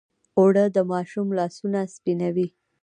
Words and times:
اوړه 0.37 0.65
د 0.75 0.77
ماشوم 0.91 1.27
لاسونه 1.39 1.79
سپینوي 1.93 2.47